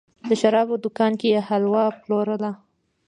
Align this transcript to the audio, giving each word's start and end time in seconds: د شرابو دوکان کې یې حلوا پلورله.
د 0.29 0.31
شرابو 0.41 0.75
دوکان 0.83 1.11
کې 1.19 1.27
یې 1.33 1.39
حلوا 1.49 1.85
پلورله. 2.01 2.51